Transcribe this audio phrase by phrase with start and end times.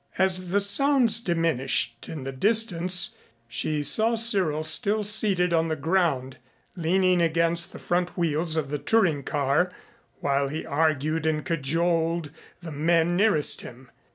[0.17, 3.15] As the sounds diminished in the distance
[3.47, 6.37] she saw Cyril still seated on the ground
[6.75, 9.71] leaning against the front wheels of the touring car
[10.19, 12.31] while he argued and cajoled
[12.63, 13.91] the men nearest him.